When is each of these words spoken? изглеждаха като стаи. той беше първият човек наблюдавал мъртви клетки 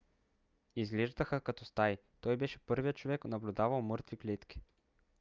изглеждаха 0.75 1.41
като 1.41 1.65
стаи. 1.65 1.97
той 2.21 2.37
беше 2.37 2.59
първият 2.59 2.95
човек 2.95 3.23
наблюдавал 3.25 3.81
мъртви 3.81 4.17
клетки 4.17 4.61